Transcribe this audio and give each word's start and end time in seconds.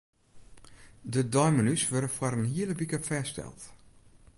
De 1.11 1.21
deimenu's 1.33 1.85
wurde 1.91 2.09
foar 2.17 2.33
in 2.37 2.49
hiele 2.53 2.75
wike 2.79 2.99
fêststeld. 3.07 3.61